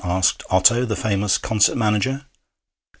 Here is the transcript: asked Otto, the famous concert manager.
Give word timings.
asked 0.03 0.41
Otto, 0.49 0.83
the 0.83 0.95
famous 0.95 1.37
concert 1.37 1.77
manager. 1.77 2.25